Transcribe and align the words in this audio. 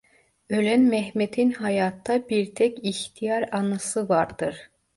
Ölen 0.49 0.79
Mehmet’in 0.81 1.51
hayatta 1.51 2.29
bir 2.29 2.55
tek 2.55 2.85
ihtiyar 2.85 3.49
anası 3.51 4.09
vardır. 4.09 4.57